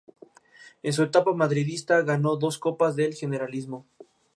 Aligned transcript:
En 0.81 0.93
su 0.93 1.03
etapa 1.03 1.31
madridista 1.31 2.01
ganó 2.01 2.35
dos 2.35 2.57
Copas 2.57 2.95
del 2.95 3.13
Generalísimo. 3.13 3.85